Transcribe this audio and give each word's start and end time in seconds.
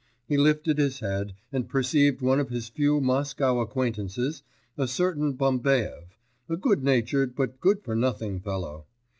He 0.27 0.35
lifted 0.35 0.79
his 0.79 0.99
head, 1.01 1.35
and 1.53 1.69
perceived 1.69 2.23
one 2.23 2.39
of 2.39 2.49
his 2.49 2.69
few 2.69 2.99
Moscow 2.99 3.59
acquaintances, 3.59 4.41
a 4.75 4.87
certain 4.87 5.33
Bambaev, 5.33 6.17
a 6.49 6.57
good 6.57 6.83
natured 6.83 7.35
but 7.35 7.59
good 7.61 7.83
for 7.83 7.95
nothing 7.95 8.39
fellow. 8.39 8.87